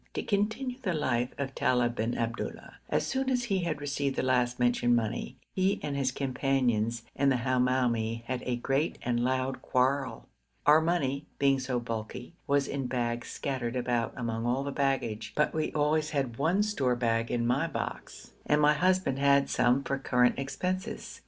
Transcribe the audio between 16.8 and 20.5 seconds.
bag in my box, and my husband had some for current